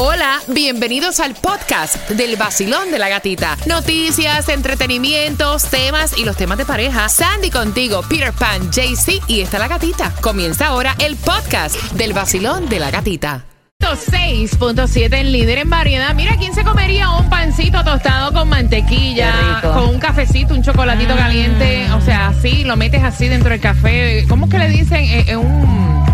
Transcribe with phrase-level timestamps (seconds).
[0.00, 3.56] Hola, bienvenidos al podcast del vacilón de la gatita.
[3.66, 7.08] Noticias, entretenimientos, temas y los temas de pareja.
[7.08, 10.12] Sandy contigo, Peter Pan, JC y está la gatita.
[10.20, 13.44] Comienza ahora el podcast del vacilón de la gatita.
[13.80, 16.14] 6.7 en líder en variedad.
[16.14, 21.90] Mira, ¿quién se comería un pancito tostado con mantequilla, con un cafecito, un chocolatito caliente?
[21.90, 24.24] O sea, así, lo metes así dentro del café.
[24.28, 25.04] ¿Cómo es que le dicen?
[25.04, 26.06] Eh, eh, un...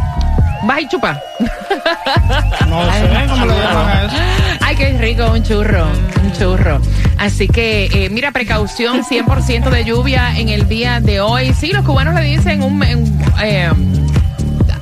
[0.66, 1.20] ¿Vas y chupa?
[2.68, 4.16] No sé cómo le llaman a eso.
[4.60, 5.86] Ay, qué rico, un churro,
[6.22, 6.80] un churro.
[7.18, 11.52] Así que, eh, mira, precaución, 100% de lluvia en el día de hoy.
[11.52, 12.82] Sí, los cubanos le dicen un...
[12.82, 13.70] un, eh,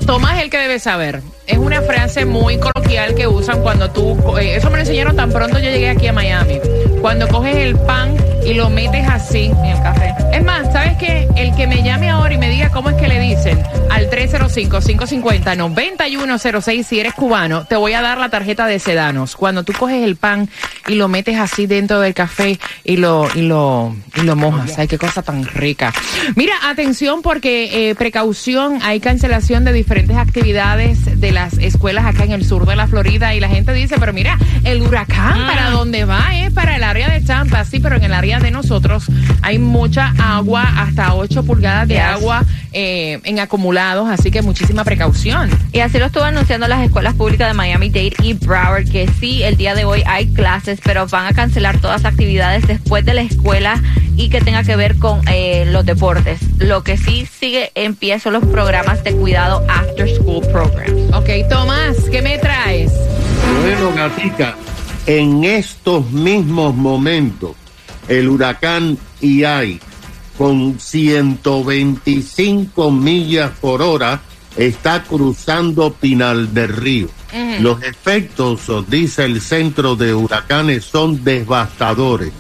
[0.07, 1.23] Tomás es el que debe saber.
[1.47, 4.17] Es una frase muy coloquial que usan cuando tú...
[4.39, 6.59] eh, eso me lo enseñaron tan pronto yo llegué aquí a Miami.
[7.01, 10.15] Cuando coges el pan y lo metes así en el café.
[10.33, 11.29] Es más, ¿sabes qué?
[11.37, 16.85] El que me llame ahora y me diga cómo es que le dicen al 305-550-9106
[16.85, 19.37] si eres cubano, te voy a dar la tarjeta de Sedanos.
[19.37, 20.49] Cuando tú coges el pan
[20.89, 24.79] y lo metes así dentro del café y lo, y lo, y lo mojas.
[24.79, 25.93] Ay, qué cosa tan rica.
[26.37, 32.33] Mira, atención porque eh, precaución, hay cancelación de diferentes actividades de las escuelas acá en
[32.33, 36.05] el sur de la Florida y la gente dice, pero mira, el huracán para dónde
[36.05, 39.05] va es para el área de Tampa, sí, pero en el área de nosotros
[39.43, 42.03] hay mucha agua, hasta 8 pulgadas de Yes.
[42.05, 45.51] agua eh, en acumulados, así que muchísima precaución.
[45.73, 49.57] Y así lo estuvo anunciando las escuelas públicas de Miami-Dade y Broward, que sí, el
[49.57, 53.23] día de hoy hay clases, pero van a cancelar todas las actividades después de la
[53.23, 53.83] escuela
[54.17, 56.41] y que tenga que ver con eh, los deportes.
[56.59, 61.13] Lo que sí sigue en pie son los programas de cuidado after school programs.
[61.15, 62.93] Ok, Tomás, ¿qué me traes?
[63.63, 64.55] Bueno, gatica,
[65.07, 67.53] en estos mismos momentos,
[68.09, 69.81] el huracán Iai,
[70.37, 74.21] con 125 millas por hora,
[74.57, 77.09] está cruzando Pinal del Río.
[77.61, 82.33] Los efectos, dice el centro de huracanes, son devastadores.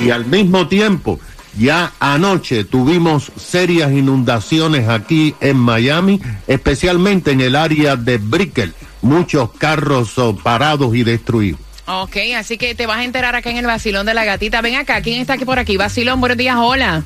[0.00, 1.20] Y al mismo tiempo,
[1.58, 8.74] ya anoche tuvimos serias inundaciones aquí en Miami, especialmente en el área de Brickell.
[9.02, 11.60] Muchos carros oh, parados y destruidos.
[11.92, 14.60] Ok, así que te vas a enterar acá en el vacilón de la gatita.
[14.60, 15.76] Ven acá, ¿quién está aquí por aquí?
[15.76, 17.02] Vacilón, buenos días, hola.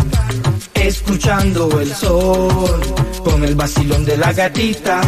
[0.74, 2.80] escuchando el sol,
[3.24, 5.00] con el vacilón de la gatita,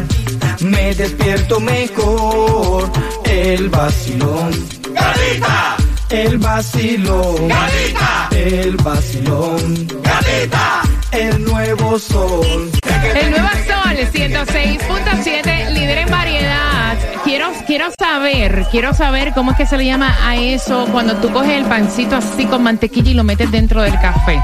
[0.60, 2.90] me despierto mejor.
[3.24, 4.50] El vacilón.
[4.92, 5.76] ¡Gatita!
[6.10, 7.48] El vacilón.
[7.48, 8.28] ¡Gatita!
[8.32, 9.86] El vacilón.
[10.02, 10.82] ¡Gatita!
[11.12, 12.70] El nuevo sol.
[13.14, 16.96] El Nuevo Sol 106.7, líder en variedad.
[17.24, 21.30] Quiero, quiero saber, quiero saber cómo es que se le llama a eso cuando tú
[21.30, 24.40] coges el pancito así con mantequilla y lo metes dentro del café.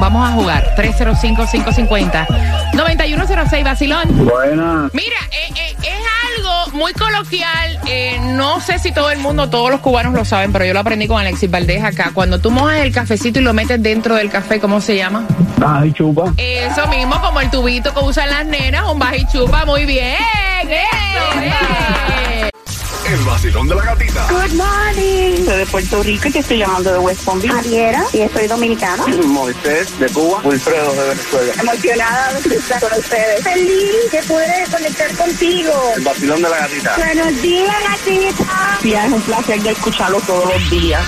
[0.00, 0.74] Vamos a jugar.
[0.76, 4.26] 305-550-9106, vacilón.
[4.26, 4.90] Buena.
[4.92, 5.76] Mira, eh, eh,
[6.74, 7.78] muy coloquial.
[7.86, 10.80] eh, no sé si todo el mundo, todos los cubanos lo saben, pero yo lo
[10.80, 12.10] aprendí con Alexis Valdés acá.
[12.12, 15.24] Cuando tú mojas el cafecito y lo metes dentro del café, ¿cómo se llama?
[15.64, 16.32] Ay, chupa.
[16.36, 20.16] Eso mismo, como el tubito que usan las nenas, un bajichupa, muy bien.
[20.62, 22.33] Eso, eh.
[23.06, 24.26] El vacilón de la gatita.
[24.30, 25.44] Good morning.
[25.44, 27.52] Soy de Puerto Rico y te estoy llamando de West Palm Beach.
[27.52, 29.06] Javiera, y soy dominicana.
[29.26, 30.40] Moisés de Cuba.
[30.42, 31.52] Wilfredo de Venezuela.
[31.60, 33.42] Emocionada de estar con ustedes.
[33.42, 35.72] Feliz que pude conectar contigo.
[35.96, 36.96] El vacilón de la gatita.
[36.96, 38.78] Buenos días, gatita.
[38.80, 41.04] Sí, es un placer de escucharlo todos los días.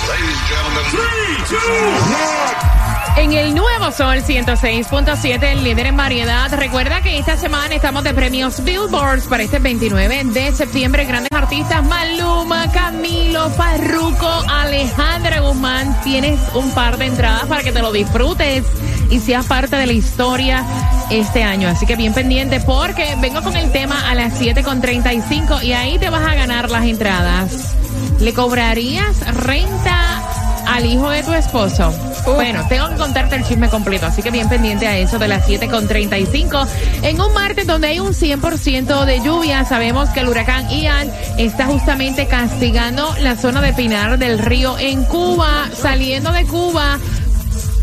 [3.17, 6.53] En el nuevo Sol 106.7, el líder en variedad.
[6.55, 11.07] Recuerda que esta semana estamos de premios Billboards para este 29 de septiembre.
[11.07, 15.99] Grandes artistas Maluma, Camilo, Farruco, Alejandra Guzmán.
[16.03, 18.65] Tienes un par de entradas para que te lo disfrutes
[19.11, 20.63] y seas parte de la historia
[21.11, 21.71] este año.
[21.71, 26.11] Así que bien pendiente porque vengo con el tema a las 7.35 y ahí te
[26.11, 27.75] vas a ganar las entradas.
[28.21, 30.23] ¿Le cobrarías renta
[30.67, 31.95] al hijo de tu esposo?
[32.35, 35.49] Bueno, tengo que contarte el chisme completo, así que bien pendiente a eso de las
[35.49, 36.67] 7.35.
[37.03, 41.67] En un martes donde hay un 100% de lluvia, sabemos que el huracán Ian está
[41.67, 46.99] justamente castigando la zona de Pinar del Río en Cuba, saliendo de Cuba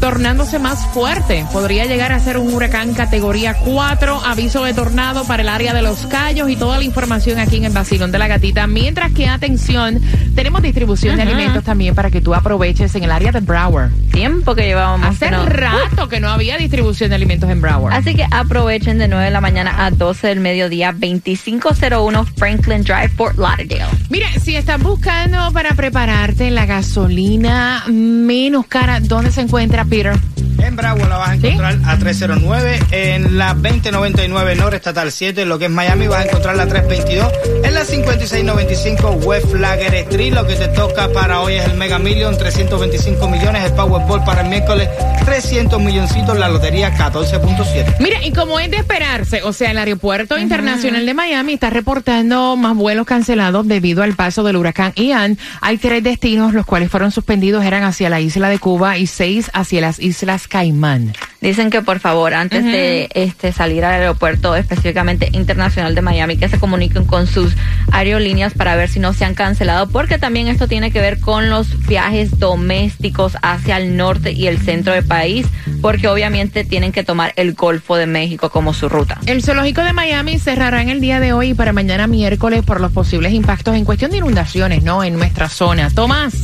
[0.04, 1.46] tornándose más fuerte.
[1.54, 5.82] Podría llegar a ser un huracán categoría 4, aviso de tornado para el área de
[5.82, 8.68] los Cayos y toda la información aquí en el Basilón de la Gatita.
[8.68, 10.02] Mientras que, atención,
[10.36, 13.92] tenemos distribución de alimentos también para que tú aproveches en el área de Broward.
[14.12, 15.08] Tiempo que llevábamos.
[15.08, 17.94] Hace que no- rato que no había distribución de alimentos en Broward.
[17.94, 23.08] Así que aprovechen de 9 de la mañana a 12 del mediodía, 2501 Franklin Drive,
[23.16, 23.86] Fort Lauderdale.
[24.10, 30.16] Mira, si estás buscando para prepararte la gasolina menos cara, ¿dónde se encuentra Peter?
[30.64, 35.66] En Bravo la vas a encontrar a 309, en la 2099 Norestatal 7, lo que
[35.66, 37.32] es Miami vas a encontrar la 322,
[37.66, 42.00] en la 5695 West Flagger Street, lo que te toca para hoy es el Mega
[42.00, 44.88] Million, 325 millones, el Powerball para el miércoles,
[45.26, 47.98] 300 milloncitos, la lotería 14.7.
[48.00, 52.56] Mira, y como es de esperarse, o sea, el Aeropuerto Internacional de Miami está reportando
[52.56, 55.38] más vuelos cancelados debido al paso del huracán Ian.
[55.60, 59.52] Hay tres destinos, los cuales fueron suspendidos, eran hacia la isla de Cuba y seis
[59.54, 61.14] hacia las islas Caimán.
[61.42, 66.48] Dicen que por favor, antes de este salir al aeropuerto específicamente internacional de Miami, que
[66.48, 67.56] se comuniquen con sus
[67.92, 71.50] aerolíneas para ver si no se han cancelado, porque también esto tiene que ver con
[71.50, 75.48] los viajes domésticos hacia el norte y el centro del país,
[75.82, 79.20] porque obviamente tienen que tomar el Golfo de México como su ruta.
[79.26, 82.80] El zoológico de Miami cerrará en el día de hoy y para mañana miércoles por
[82.80, 85.04] los posibles impactos en cuestión de inundaciones, ¿no?
[85.04, 85.90] En nuestra zona.
[85.90, 86.36] Tomás,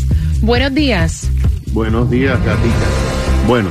[0.42, 1.30] buenos días.
[1.68, 2.88] Buenos días, gatita.
[3.48, 3.70] Bueno,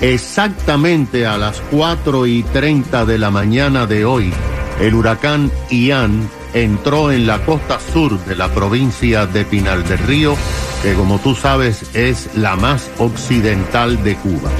[0.00, 4.32] exactamente a las 4 y 30 de la mañana de hoy,
[4.80, 10.34] el huracán Ian entró en la costa sur de la provincia de Pinal del Río,
[10.82, 14.50] que como tú sabes es la más occidental de Cuba.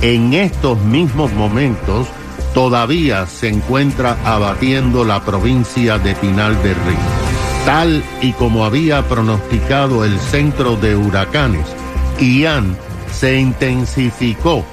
[0.00, 2.08] En estos mismos momentos
[2.52, 7.24] todavía se encuentra abatiendo la provincia de Pinal del Río.
[7.66, 11.66] Tal y como había pronosticado el centro de huracanes,
[12.20, 12.76] Ian
[13.10, 14.64] se intensificó,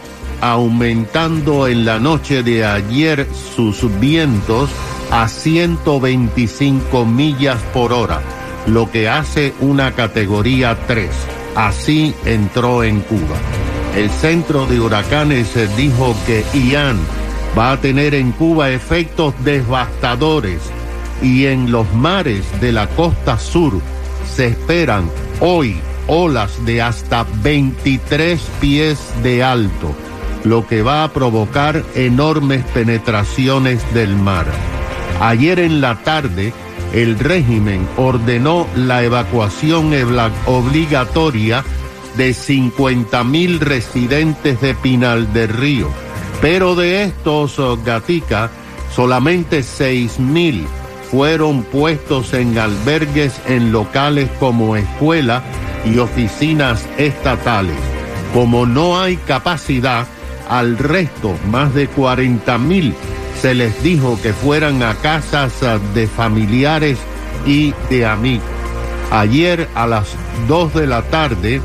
[0.42, 4.70] aumentando en la noche de ayer sus vientos
[5.12, 8.22] a 125 millas por hora,
[8.68, 11.10] lo que hace una categoría 3.
[11.56, 13.38] Así entró en Cuba.
[13.96, 16.98] El centro de huracanes dijo que Ian
[17.58, 20.62] va a tener en Cuba efectos devastadores
[21.22, 23.74] y en los mares de la costa sur
[24.34, 25.10] se esperan
[25.40, 29.94] hoy olas de hasta 23 pies de alto,
[30.44, 34.46] lo que va a provocar enormes penetraciones del mar.
[35.20, 36.54] Ayer en la tarde,
[36.94, 39.94] el régimen ordenó la evacuación
[40.46, 41.64] obligatoria
[42.18, 45.90] de 50 mil residentes de Pinal del Río,
[46.42, 48.50] pero de estos, oh, Gatica,
[48.94, 50.68] solamente 6 mil
[51.10, 55.44] fueron puestos en albergues en locales como escuela
[55.86, 57.76] y oficinas estatales.
[58.34, 60.08] Como no hay capacidad,
[60.52, 62.94] al resto, más de 40 mil,
[63.42, 67.00] se les dijo que fueran a casas ah, de familiares
[67.46, 68.46] y de amigos.
[69.12, 70.10] Ayer a las
[70.50, 71.62] 2 de la tarde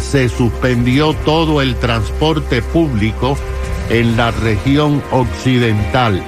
[0.00, 3.36] se suspendió todo el transporte público
[3.90, 6.22] en la región occidental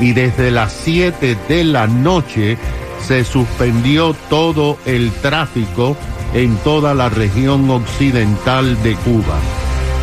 [0.00, 2.56] y desde las 7 de la noche
[3.06, 5.98] se suspendió todo el tráfico
[6.32, 9.38] en toda la región occidental de Cuba.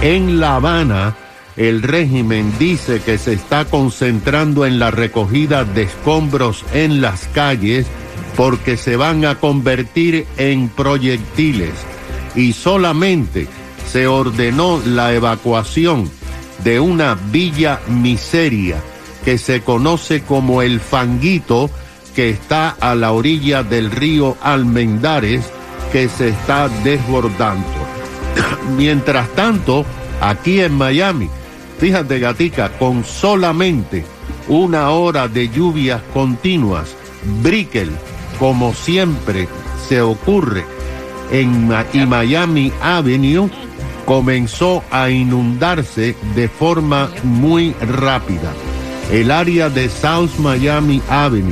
[0.01, 1.15] En La Habana,
[1.55, 7.85] el régimen dice que se está concentrando en la recogida de escombros en las calles
[8.35, 11.73] porque se van a convertir en proyectiles
[12.35, 13.47] y solamente
[13.91, 16.09] se ordenó la evacuación
[16.63, 18.81] de una villa miseria
[19.23, 21.69] que se conoce como el Fanguito,
[22.15, 25.45] que está a la orilla del río Almendares,
[25.91, 27.67] que se está desbordando.
[28.77, 29.85] Mientras tanto,
[30.19, 31.29] aquí en Miami,
[31.83, 34.05] fíjate Gatica, con solamente
[34.47, 36.95] una hora de lluvias continuas,
[37.41, 37.91] Brickell,
[38.39, 39.49] como siempre
[39.89, 40.63] se ocurre
[41.29, 43.49] en y Miami Avenue,
[44.05, 48.53] comenzó a inundarse de forma muy rápida.
[49.11, 51.51] El área de South Miami Avenue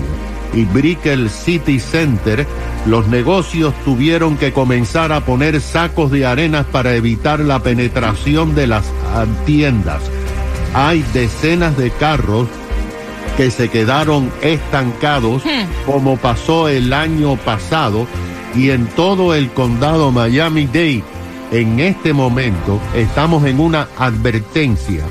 [0.54, 2.48] y Brickell City Center,
[2.86, 8.68] los negocios tuvieron que comenzar a poner sacos de arenas para evitar la penetración de
[8.68, 8.86] las
[9.46, 10.10] tiendas.
[10.74, 12.48] Hay decenas de carros
[13.38, 15.44] que se quedaron estancados
[15.86, 18.08] como pasó el año pasado
[18.56, 21.04] y en todo el condado Miami-Dade
[21.52, 25.04] en este momento estamos en una advertencia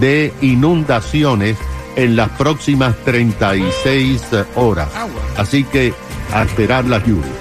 [0.00, 1.56] de inundaciones
[1.96, 4.22] en las próximas 36
[4.54, 4.88] horas.
[5.36, 5.92] Así que
[6.32, 7.32] a esperar las lluvias.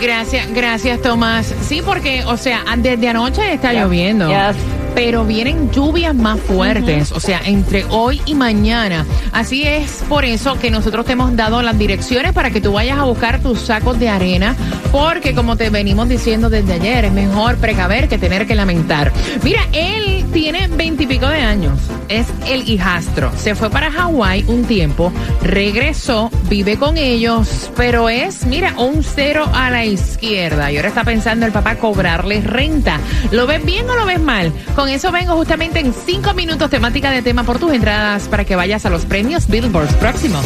[0.00, 1.54] Gracias, gracias Tomás.
[1.66, 4.28] Sí, porque, o sea, desde anoche está lloviendo.
[4.28, 4.56] Yes.
[4.98, 9.06] Pero vienen lluvias más fuertes, o sea, entre hoy y mañana.
[9.30, 12.98] Así es por eso que nosotros te hemos dado las direcciones para que tú vayas
[12.98, 14.56] a buscar tus sacos de arena,
[14.90, 19.12] porque como te venimos diciendo desde ayer, es mejor precaver que tener que lamentar.
[19.44, 21.78] Mira, él tiene veintipico de años,
[22.08, 25.12] es el hijastro, se fue para Hawái un tiempo,
[25.44, 31.04] regresó, vive con ellos, pero es, mira, un cero a la izquierda y ahora está
[31.04, 32.98] pensando el papá cobrarle renta.
[33.30, 34.52] ¿Lo ves bien o lo ves mal?
[34.74, 38.54] Con eso vengo justamente en cinco minutos temática de tema por tus entradas para que
[38.56, 40.44] vayas a los premios Billboards próximos.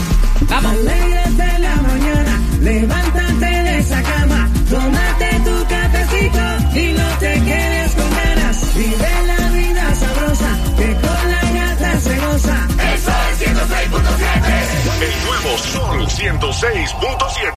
[0.48, 0.72] Vamos.
[0.72, 6.40] Alégrate la mañana, levántate de esa cama, tómate tu cafecito
[6.78, 8.74] y no te quedes con ganas.
[8.74, 12.66] Vive la vida sabrosa, que con la gata se goza.
[12.92, 15.02] El Sol 106.7.
[15.02, 17.52] El nuevo Sol 106.7.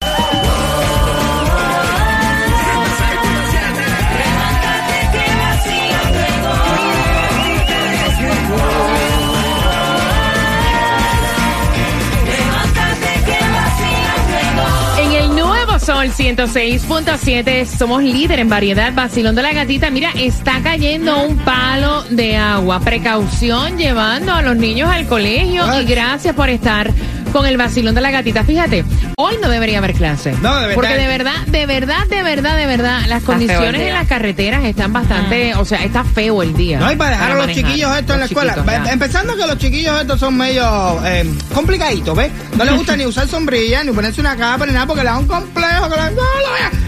[15.96, 18.92] Sol 106.7 somos líder en variedad.
[18.92, 19.88] Vacilón de la gatita.
[19.88, 22.80] Mira, está cayendo un palo de agua.
[22.80, 25.64] Precaución llevando a los niños al colegio.
[25.80, 26.92] Y gracias por estar
[27.36, 28.44] con el vacilón de la gatita.
[28.44, 28.82] Fíjate,
[29.18, 30.32] hoy no debería haber clase.
[30.40, 30.74] No, de verdad.
[30.74, 34.94] Porque de verdad, de verdad, de verdad, de verdad, las condiciones en las carreteras están
[34.94, 36.78] bastante, o sea, está feo el día.
[36.78, 37.64] No, y para dejar a los manejar.
[37.64, 38.54] chiquillos esto en la escuela.
[38.54, 38.92] Em- ya.
[38.92, 40.64] Empezando que los chiquillos estos son medio
[41.04, 42.30] eh, complicaditos, ¿ves?
[42.56, 45.18] No les gusta ni usar sombrilla, ni ponerse una capa, ni nada, porque le da
[45.18, 45.90] un complejo.
[45.90, 45.96] Que.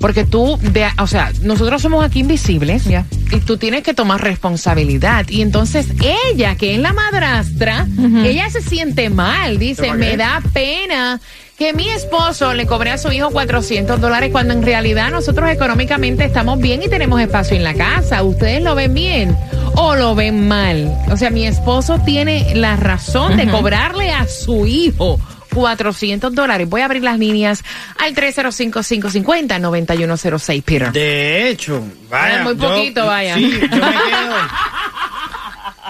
[0.00, 3.04] Porque tú, de- o sea, nosotros somos aquí invisibles Ya.
[3.30, 5.26] y tú tienes que tomar responsabilidad.
[5.28, 5.86] Y entonces
[6.32, 7.86] ella, que es la madrastra,
[8.24, 9.58] ella se siente mal.
[9.58, 11.20] Dice, me da pena
[11.58, 16.24] que mi esposo le cobre a su hijo 400 dólares cuando en realidad nosotros económicamente
[16.24, 18.22] estamos bien y tenemos espacio en la casa.
[18.22, 19.36] ¿Ustedes lo ven bien
[19.74, 20.90] o lo ven mal?
[21.12, 25.20] O sea, mi esposo tiene la razón de cobrarle a su hijo
[25.52, 26.68] 400 dólares.
[26.68, 27.62] Voy a abrir las líneas
[27.98, 30.92] al 305-550-9106, Peter.
[30.92, 32.40] De hecho, vaya.
[32.40, 33.34] Ah, muy yo- poquito, vaya.
[33.34, 33.80] Sí, yo me quedo.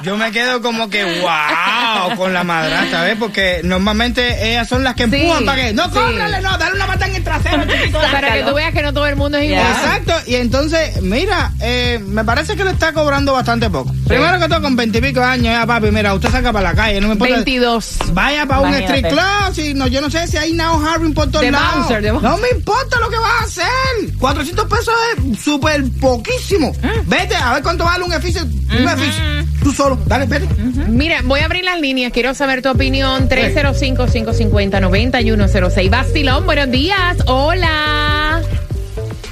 [0.02, 3.16] Yo me quedo como que wow con la madrastra, ¿ves?
[3.18, 5.90] Porque normalmente ellas son las que Sí, empujan para que no sí.
[5.94, 7.98] cómprale, no, dale una pata en el trasero, chiquito.
[8.12, 9.66] Para que tú veas que no todo el mundo es igual.
[9.66, 13.92] Exacto, y entonces, mira, eh, me parece que le está cobrando bastante poco.
[14.06, 17.08] Primero que todo, con veintipico años, ya papi, mira, usted saca para la calle, no
[17.08, 17.34] me importa.
[17.34, 17.96] 22.
[18.12, 21.26] Vaya para un street club, si no, yo no sé si hay now Harvin por
[21.30, 21.90] todos De lados.
[22.22, 24.14] no me importa lo que vas a hacer.
[24.18, 24.94] 400 pesos
[25.32, 26.72] es súper poquísimo.
[26.82, 27.08] Mm.
[27.08, 28.42] Vete a ver cuánto vale un edificio.
[28.42, 29.22] Un edificio.
[29.62, 30.48] Tú solo, dale, vete.
[30.88, 32.12] Mira, voy a abrir las líneas.
[32.12, 33.28] Quiero saber tu opinión.
[33.28, 35.90] 305-550-9106.
[35.90, 37.18] Bastilón, buenos días.
[37.26, 38.40] Hola.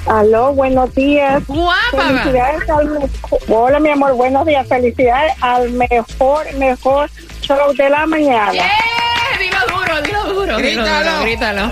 [0.05, 1.45] Aló, buenos días.
[1.47, 1.73] Guapa.
[1.91, 3.39] Felicidades al mejor.
[3.47, 4.67] Hola, mi amor, buenos días.
[4.67, 7.09] Felicidades al mejor, mejor
[7.41, 8.51] show de la mañana.
[10.33, 11.21] Duro, Grítalo.
[11.23, 11.71] grítalo.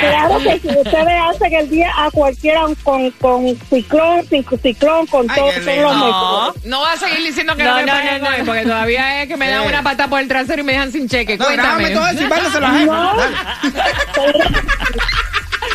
[0.00, 5.30] Claro que si ustedes hacen el día a cualquiera con, con ciclón, sin ciclón, con
[5.30, 6.64] Ay, todo, son los mejores.
[6.64, 8.44] No vas a seguir diciendo que no, No, me no, no, hoy, no.
[8.46, 11.08] porque todavía es que me dan una pata por el trasero y me dejan sin
[11.08, 11.36] cheque.
[11.36, 11.88] No, Cuéntame.
[11.88, 12.92] grábame todo eso y mándaselo a la jefa.
[12.94, 13.12] No.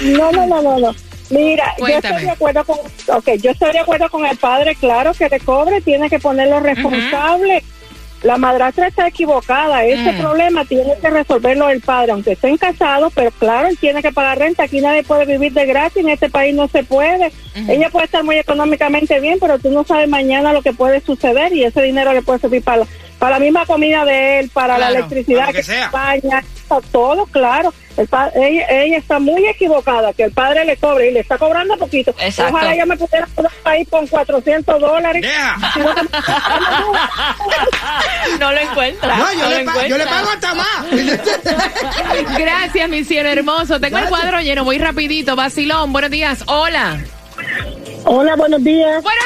[0.02, 0.96] No, no, no, no, no.
[1.30, 5.14] Mira, yo estoy de acuerdo con, okay, yo estoy de acuerdo con el padre, claro
[5.14, 7.64] que te cobre, tiene que ponerlo responsable.
[8.24, 10.18] La madrastra está equivocada, ese Mm.
[10.20, 14.38] problema tiene que resolverlo el padre, aunque estén casados, pero claro, él tiene que pagar
[14.38, 17.32] renta, aquí nadie puede vivir de gratis, en este país no se puede.
[17.68, 21.52] Ella puede estar muy económicamente bien, pero tú no sabes mañana lo que puede suceder
[21.54, 22.88] y ese dinero le puede servir para, la-
[23.22, 25.92] para la misma comida de él, para la electricidad para lo que sea.
[25.92, 26.44] casa,
[26.92, 27.72] todo claro.
[27.96, 31.38] El pa- ella, ella está muy equivocada, que el padre le cobre y le está
[31.38, 32.16] cobrando poquito.
[32.20, 32.56] Exacto.
[32.56, 35.24] Ojalá ella me pudiera quedar ahí con 400 dólares.
[35.74, 35.94] Si no
[38.40, 39.18] No lo encuentra.
[39.18, 40.10] No, yo, no le, pa- yo le encuentra.
[40.10, 40.86] pago hasta más.
[42.40, 43.80] Gracias, mi cielo hermoso.
[43.80, 45.36] Tengo el cuadro lleno, voy rapidito.
[45.36, 46.44] Vacilón, buenos días.
[46.48, 46.98] Hola.
[48.06, 49.04] Hola, buenos días.
[49.04, 49.26] Buenos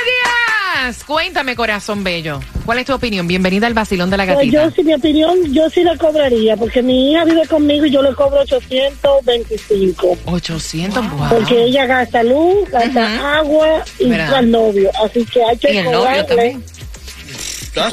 [0.83, 1.01] días.
[1.05, 2.41] Cuéntame, corazón bello.
[2.65, 3.27] ¿Cuál es tu opinión?
[3.27, 4.63] Bienvenida al vacilón de la Pues gatita.
[4.65, 8.01] yo, si mi opinión, yo sí le cobraría, porque mi hija vive conmigo y yo
[8.01, 10.17] le cobro 825.
[10.25, 11.29] 800, wow.
[11.29, 14.33] Porque ella gasta luz, gasta agua y ¿Verdad?
[14.35, 14.89] al novio.
[15.03, 16.23] Así que hay que Y el novio cobrarle.
[16.27, 16.63] también.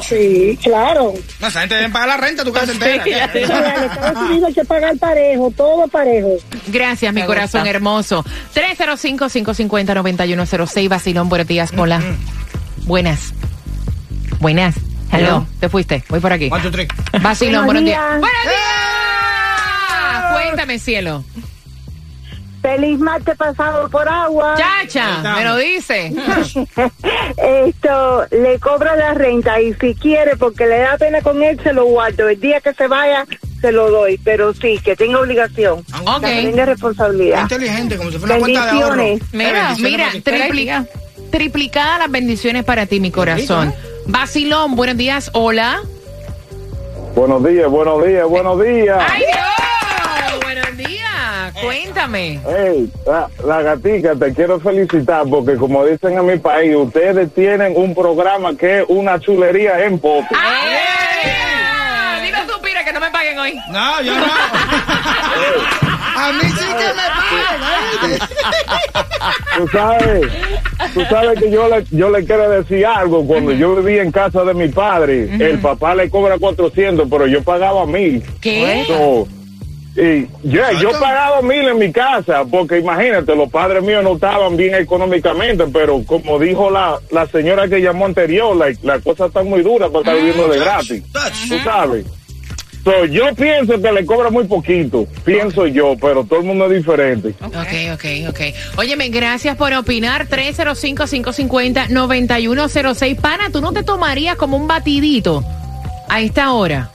[0.09, 1.12] Sí, claro.
[1.41, 3.02] No, esa gente debe pagar la renta, tu casa entera.
[3.05, 3.43] Sea, en
[3.91, 6.29] Estados Unidos hay que pagar parejo, todo parejo.
[6.69, 8.25] Gracias, mi corazón hermoso.
[8.55, 10.88] 305-550-9106.
[10.88, 11.73] Vacilón, buenos días.
[11.76, 12.00] Hola.
[12.85, 13.35] Buenas.
[14.43, 14.75] Buenas.
[15.13, 15.27] Hello.
[15.29, 15.47] Hello.
[15.61, 16.03] Te fuiste.
[16.09, 16.49] Voy por aquí.
[16.51, 16.89] One, two, three.
[17.23, 18.01] Vacilón, buenos Buenos días.
[18.01, 18.21] días.
[18.21, 20.33] ¡Buenos días!
[20.33, 21.25] Cuéntame, cielo.
[22.61, 24.57] Feliz martes pasado por agua.
[24.57, 26.13] Chacha, me lo dice.
[27.37, 31.73] Esto, le cobra la renta y si quiere, porque le da pena con él, se
[31.73, 32.29] lo guardo.
[32.29, 33.25] El día que se vaya,
[33.61, 34.19] se lo doy.
[34.25, 35.85] Pero sí, que tenga obligación.
[36.05, 36.21] Ok.
[36.25, 37.43] Que tenga responsabilidad.
[37.43, 38.97] Inteligente, como si fuera una cuenta de ahorro.
[38.97, 39.33] Bendiciones.
[39.33, 40.85] Mira, Eh, mira, triplica,
[41.31, 43.73] triplicadas las bendiciones para ti, mi corazón.
[44.07, 45.31] Vacilón, buenos días.
[45.35, 45.81] Hola.
[47.15, 48.99] Buenos días, buenos días, buenos días.
[49.09, 50.43] ¡Ay, Dios!
[50.43, 51.53] Buenos días.
[51.63, 52.41] Cuéntame.
[52.47, 57.75] Hey, la, la gatica, te quiero felicitar porque como dicen en mi país, ustedes tienen
[57.77, 60.25] un programa que es una chulería en pop.
[60.35, 62.25] ¡Ay!
[62.25, 63.59] Dime tú, Pira, que no me paguen hoy.
[63.71, 64.27] No, yo no.
[66.15, 68.19] A mí sí que me pagan.
[69.57, 70.27] Tú sabes,
[70.95, 73.27] tú sabes que yo le, yo le quiero decir algo.
[73.27, 77.43] Cuando yo vivía en casa de mi padre, el papá le cobra 400, pero yo
[77.43, 78.23] pagaba mil.
[78.41, 78.85] ¿Qué?
[78.87, 79.29] So,
[79.95, 84.57] y yo, yo pagaba mil en mi casa, porque imagínate, los padres míos no estaban
[84.57, 89.43] bien económicamente, pero como dijo la, la señora que llamó anterior, la, la cosa está
[89.43, 91.03] muy dura para estar viviendo de gratis.
[91.49, 92.07] Tú sabes.
[92.85, 96.79] So, yo pienso que le cobra muy poquito, pienso yo, pero todo el mundo es
[96.79, 97.33] diferente.
[97.41, 97.55] Ok,
[97.95, 98.41] ok, ok.
[98.77, 100.27] Óyeme, gracias por opinar.
[100.27, 103.21] 305-550-9106.
[103.21, 105.45] Pana, ¿tú no te tomarías como un batidito
[106.09, 106.90] a esta hora?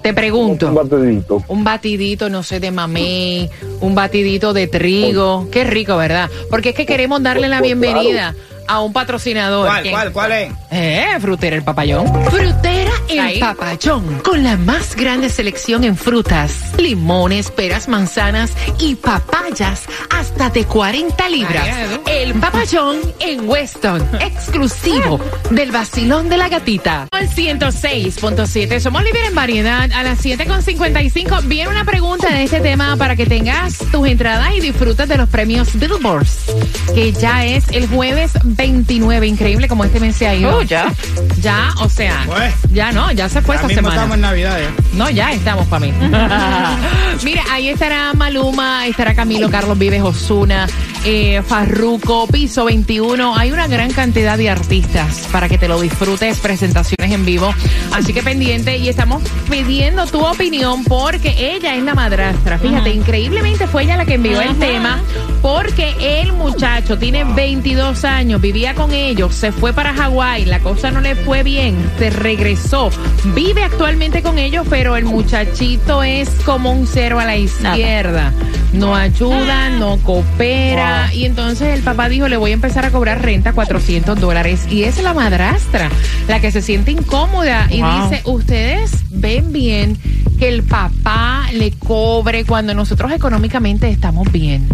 [0.00, 0.68] Te pregunto.
[0.68, 1.42] Un batidito.
[1.48, 3.50] Un batidito, no sé, de mamey,
[3.80, 5.48] un batidito de trigo.
[5.50, 6.30] Qué rico, ¿verdad?
[6.50, 9.66] Porque es que queremos darle la Pues bienvenida a un patrocinador.
[9.66, 9.94] ¿Cuál, ¿Quién?
[9.94, 10.52] cuál, cuál es?
[10.70, 12.06] Eh, frutera el papayón.
[12.24, 13.40] Frutera el Ahí.
[13.40, 14.18] papayón.
[14.20, 21.28] Con la más grande selección en frutas, limones, peras, manzanas y papayas hasta de 40
[21.28, 21.68] libras.
[21.68, 22.00] Ay.
[22.06, 24.02] El papayón en Weston.
[24.20, 27.06] Exclusivo del vacilón de la gatita.
[27.12, 28.80] Al 106.7.
[28.80, 29.90] Somos líderes en variedad.
[29.92, 34.60] A las 7.55 viene una pregunta de este tema para que tengas tus entradas y
[34.60, 36.46] disfrutes de los premios Billboards.
[36.94, 39.26] Que ya es el jueves 29.
[39.26, 40.56] Increíble como este mes se ha ido.
[40.58, 40.92] Oh, ya.
[41.40, 42.54] Ya, o sea, Pues.
[42.72, 43.94] ya no, ya se fue Ya esa mismo semana.
[43.96, 44.68] estamos en Navidad, ¿eh?
[44.94, 45.92] No, ya estamos para mí.
[47.24, 50.66] Mira, ahí estará Maluma, estará Camilo, Carlos Vives, Osuna,
[51.04, 53.36] eh, Farruco, Piso 21.
[53.36, 57.54] Hay una gran cantidad de artistas para que te lo disfrutes, presentaciones en vivo.
[57.92, 62.58] Así que pendiente y estamos pidiendo tu opinión porque ella es la madrastra.
[62.58, 65.02] Fíjate, increíblemente fue ella la que envió el tema
[65.42, 70.90] porque el muchacho tiene 22 años, vivía con ellos, se fue para Hawái, la cosa
[70.90, 72.90] no le fue bien, se regresó,
[73.34, 78.34] vive actualmente con ellos, pero el muchachito es como un cero a la izquierda.
[78.74, 81.08] No ayuda, no coopera.
[81.14, 84.66] Y entonces el papá dijo, le voy a empezar a cobrar renta 400 dólares.
[84.68, 85.88] Y es la madrastra
[86.28, 89.96] la que se siente incómoda y dice, ustedes ven bien
[90.38, 94.68] que el papá le cobre cuando nosotros económicamente estamos bien.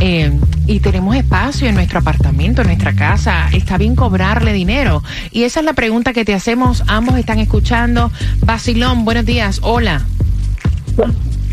[0.00, 0.32] Eh,
[0.66, 5.02] y tenemos espacio en nuestro apartamento, en nuestra casa, está bien cobrarle dinero.
[5.30, 6.82] Y esa es la pregunta que te hacemos.
[6.86, 8.10] Ambos están escuchando.
[8.40, 9.60] Basilón, buenos días.
[9.62, 10.02] Hola.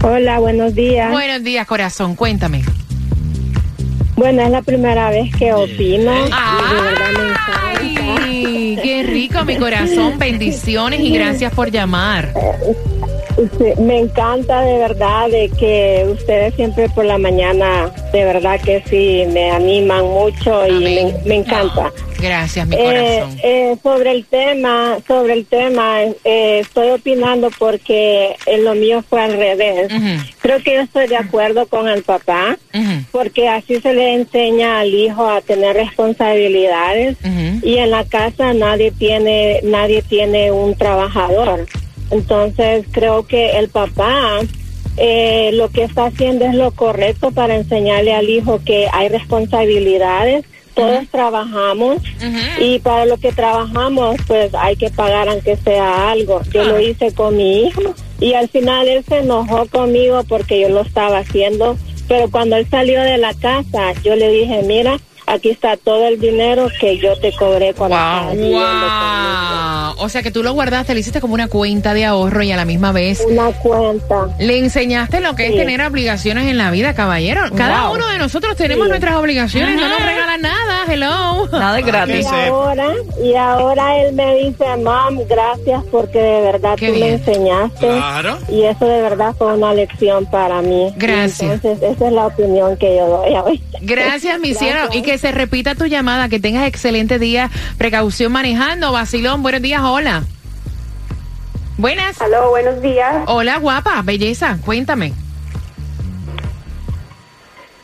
[0.01, 1.11] Hola, buenos días.
[1.11, 2.15] Buenos días, corazón.
[2.15, 2.63] Cuéntame.
[4.15, 6.11] Bueno, es la primera vez que opino.
[6.31, 7.95] ¡Ay!
[8.81, 10.19] ¡Qué rico, mi corazón!
[10.19, 12.33] Bendiciones y gracias por llamar.
[13.35, 18.83] Sí, me encanta de verdad de que ustedes siempre por la mañana, de verdad que
[18.87, 21.91] sí, me animan mucho y me, encanta.
[22.19, 23.39] Gracias, mi Eh, corazón.
[23.43, 29.21] eh, sobre el tema, sobre el tema, eh, estoy opinando porque en lo mío fue
[29.21, 29.91] al revés.
[30.41, 32.57] Creo que yo estoy de acuerdo con el papá,
[33.11, 37.17] porque así se le enseña al hijo a tener responsabilidades
[37.63, 41.65] y en la casa nadie tiene nadie tiene un trabajador.
[42.11, 44.41] Entonces creo que el papá
[44.97, 50.45] eh, lo que está haciendo es lo correcto para enseñarle al hijo que hay responsabilidades.
[50.75, 51.97] Todos trabajamos
[52.59, 56.41] y para lo que trabajamos pues hay que pagar aunque sea algo.
[56.51, 60.69] Yo lo hice con mi hijo y al final él se enojó conmigo porque yo
[60.69, 65.49] lo estaba haciendo, pero cuando él salió de la casa yo le dije, mira, aquí
[65.49, 67.97] está todo el dinero que yo te cobré cuando
[68.29, 68.59] conmigo".
[68.59, 70.03] Wow.
[70.05, 72.57] O sea que tú lo guardaste, le hiciste como una cuenta de ahorro y a
[72.57, 74.27] la misma vez Una cuenta.
[74.39, 77.41] le enseñaste lo que es tener obligaciones en la vida, caballero.
[77.55, 77.95] Cada Wow.
[77.95, 78.89] uno de nosotros tenemos Sí.
[78.89, 81.47] nuestras obligaciones, no nos regalan nada, hello.
[81.51, 82.25] Nada es Y gratis.
[82.27, 82.87] ahora,
[83.23, 87.07] y ahora él me dice, mam, gracias porque de verdad Qué tú bien.
[87.07, 87.87] me enseñaste.
[87.87, 88.37] Claro.
[88.49, 90.93] Y eso de verdad fue una lección para mí.
[90.97, 91.41] Gracias.
[91.63, 93.63] Entonces, esa es la opinión que yo doy hoy.
[93.81, 94.79] Gracias, mi cielo.
[94.91, 97.49] Y que se repita tu llamada, que tengas excelente día.
[97.77, 98.91] Precaución manejando.
[98.91, 100.23] Vacilón, buenos días, hola.
[101.77, 102.21] Buenas.
[102.21, 103.23] Aló, buenos días.
[103.27, 105.13] Hola, guapa, belleza, cuéntame.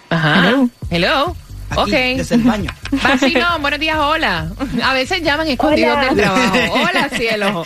[0.10, 0.66] Ajá.
[0.90, 1.36] Hello.
[1.72, 1.90] Aquí, Ok.
[2.18, 2.72] desde el baño.
[3.04, 4.48] Vacilón, buenos días, hola.
[4.84, 6.06] A veces llaman escondidos Hola.
[6.08, 6.58] del trabajo.
[6.74, 7.66] Hola, cielo.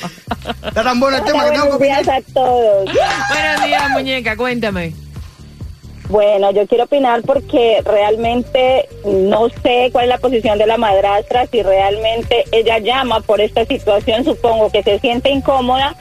[0.65, 2.89] Está tan bueno el tema Hola, que tengo buenos que días a todos.
[3.29, 4.93] Buenos días, muñeca, cuéntame.
[6.13, 11.47] Bueno, yo quiero opinar porque realmente no sé cuál es la posición de la madrastra,
[11.47, 15.95] si realmente ella llama por esta situación, supongo que se siente incómoda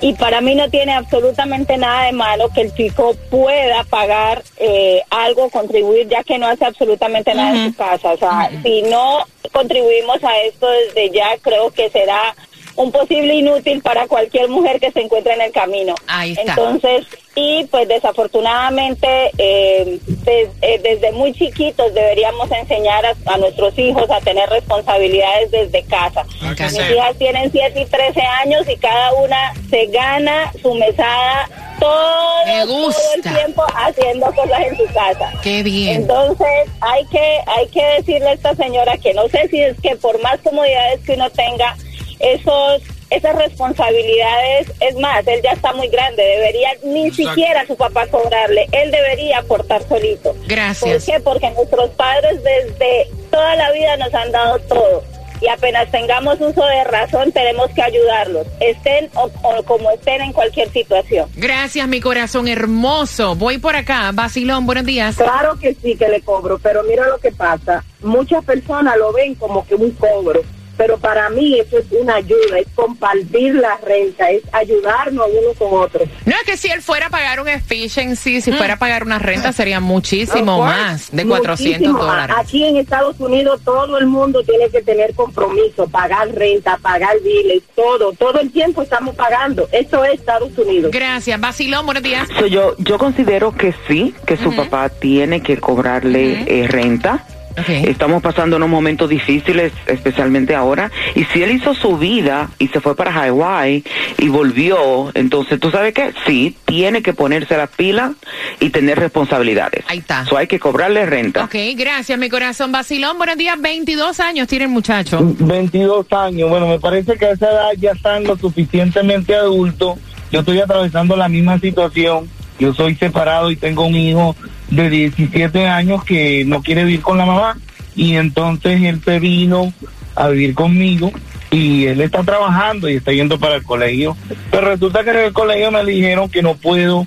[0.00, 5.02] y para mí no tiene absolutamente nada de malo que el chico pueda pagar eh,
[5.10, 8.12] algo, contribuir, ya que no hace absolutamente nada en su casa.
[8.12, 9.18] O sea, si no
[9.52, 12.34] contribuimos a esto desde ya, creo que será
[12.78, 15.94] un posible inútil para cualquier mujer que se encuentre en el camino.
[16.06, 16.42] Ahí está.
[16.52, 23.78] Entonces, y pues desafortunadamente eh, des- eh, desde muy chiquitos deberíamos enseñar a, a nuestros
[23.78, 26.24] hijos a tener responsabilidades desde casa.
[26.40, 31.48] Mis hijas tienen 7 y 13 años y cada una se gana su mesada
[31.80, 33.00] todo, Me todo gusta.
[33.14, 35.32] el tiempo haciendo cosas en su casa.
[35.42, 36.02] Qué bien.
[36.02, 36.46] Entonces
[36.80, 40.20] hay que hay que decirle a esta señora que no sé si es que por
[40.22, 41.76] más comodidades que uno tenga
[42.20, 47.30] esos esas responsabilidades es más él ya está muy grande debería ni Exacto.
[47.30, 51.04] siquiera su papá cobrarle él debería aportar solito Gracias.
[51.04, 51.20] ¿por qué?
[51.20, 55.04] porque nuestros padres desde toda la vida nos han dado todo
[55.40, 60.32] y apenas tengamos uso de razón tenemos que ayudarlos estén o, o como estén en
[60.32, 63.36] cualquier situación Gracias, mi corazón hermoso.
[63.36, 64.10] Voy por acá.
[64.12, 65.14] Vacilón, buenos días.
[65.16, 67.84] Claro que sí que le cobro, pero mira lo que pasa.
[68.02, 70.42] Muchas personas lo ven como que un cobro,
[70.78, 75.82] pero para mí eso es una ayuda, es compartir la renta, es ayudarnos uno con
[75.82, 76.04] otro.
[76.24, 79.18] No es que si él fuera a pagar un efficiency, si fuera a pagar una
[79.18, 81.98] renta, sería muchísimo más de 400 muchísimo.
[81.98, 82.36] dólares.
[82.38, 87.64] Aquí en Estados Unidos todo el mundo tiene que tener compromiso, pagar renta, pagar biles,
[87.74, 89.68] todo, todo el tiempo estamos pagando.
[89.72, 90.92] Eso es Estados Unidos.
[90.92, 91.40] Gracias.
[91.40, 92.28] Vacilón, buenos días.
[92.38, 97.26] So, yo, yo considero que sí, que su papá tiene que cobrarle eh, renta.
[97.66, 100.90] Estamos pasando unos momentos difíciles, especialmente ahora.
[101.14, 103.84] Y si él hizo su vida y se fue para Hawái
[104.18, 106.12] y volvió, entonces, ¿tú sabes qué?
[106.26, 108.12] Sí, tiene que ponerse las pilas
[108.60, 109.84] y tener responsabilidades.
[109.88, 110.24] Ahí está.
[110.26, 111.44] So, hay que cobrarle renta.
[111.44, 112.72] Ok, gracias, mi corazón.
[112.72, 113.60] Vacilón, buenos días.
[113.60, 115.18] 22 años tiene el muchacho.
[115.22, 116.48] 22 años.
[116.50, 119.98] Bueno, me parece que a esa edad ya están lo suficientemente adultos.
[120.30, 122.28] Yo estoy atravesando la misma situación.
[122.58, 124.36] Yo soy separado y tengo un hijo
[124.70, 127.56] de 17 años que no quiere vivir con la mamá.
[127.96, 129.72] Y entonces él se vino
[130.14, 131.10] a vivir conmigo
[131.50, 134.16] y él está trabajando y está yendo para el colegio.
[134.50, 137.06] Pero resulta que en el colegio me dijeron que no puedo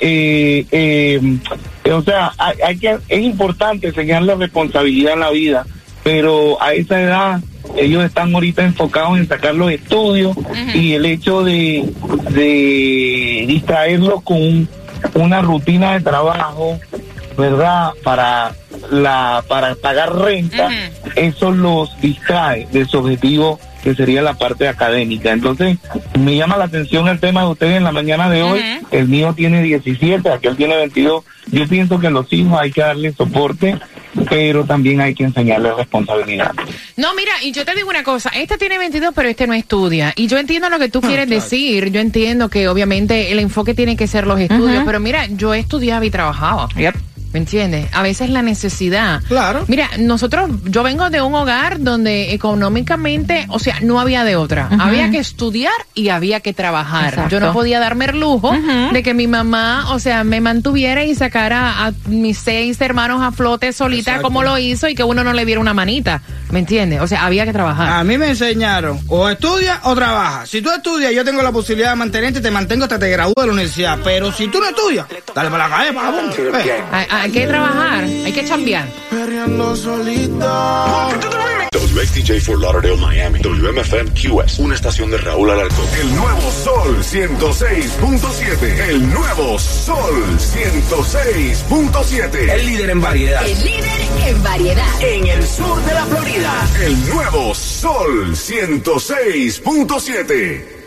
[0.00, 1.20] eh, eh,
[1.92, 5.66] o sea, hay, hay que, es importante enseñarle responsabilidad en la vida,
[6.02, 7.40] pero a esa edad
[7.76, 10.36] ellos están ahorita enfocados en sacar los estudios
[10.74, 11.84] y el hecho de,
[12.30, 14.68] de distraerlos con un-
[15.14, 16.78] una rutina de trabajo,
[17.36, 17.92] ¿verdad?
[18.02, 18.54] Para
[18.90, 20.68] la para pagar renta,
[21.16, 25.32] eso los distrae de su objetivo que sería la parte académica.
[25.32, 25.78] Entonces,
[26.18, 28.60] me llama la atención el tema de ustedes en la mañana de hoy.
[28.90, 31.24] El mío tiene 17, aquel tiene 22.
[31.50, 33.78] Yo pienso que a los hijos hay que darle soporte,
[34.28, 36.52] pero también hay que enseñarles responsabilidad.
[36.96, 40.12] No, mira, y yo te digo una cosa, este tiene 22, pero este no estudia.
[40.16, 43.96] Y yo entiendo lo que tú quieres decir, yo entiendo que obviamente el enfoque tiene
[43.96, 46.68] que ser los estudios, pero mira, yo estudiaba y trabajaba.
[47.32, 47.88] ¿Me entiendes?
[47.92, 49.22] A veces la necesidad.
[49.28, 49.64] Claro.
[49.68, 54.68] Mira, nosotros, yo vengo de un hogar donde económicamente, o sea, no había de otra.
[54.78, 57.10] Había que estudiar y había que trabajar.
[57.10, 57.30] Exacto.
[57.30, 58.52] Yo no podía darme el lujo
[58.92, 63.32] de que mi mamá, o sea, me mantuviera y sacara a mis seis hermanos a
[63.32, 64.22] flote solita Exacto.
[64.22, 66.22] como lo hizo y que uno no le diera una manita.
[66.50, 67.00] ¿Me entiendes?
[67.02, 67.88] O sea, había que trabajar.
[67.90, 70.46] A mí me enseñaron, o estudia o trabaja.
[70.46, 73.46] Si tú estudias, yo tengo la posibilidad de mantenerte, te mantengo hasta te gradúes de
[73.46, 73.98] la universidad.
[74.02, 78.32] Pero si tú no estudias, dale para la calle, para hay, hay que trabajar, hay
[78.32, 78.88] que chambear.
[81.72, 83.40] WXTJ for Lauderdale, Miami.
[83.40, 84.60] WMFM QS.
[84.60, 85.84] Una estación de Raúl Alarcón.
[86.00, 88.88] El nuevo Sol 106.7.
[88.88, 92.50] El nuevo Sol 106.7.
[92.50, 93.44] El líder en variedad.
[93.46, 95.02] El líder en variedad.
[95.02, 96.66] En el sur de la Florida.
[96.84, 100.77] El nuevo Sol 106.7.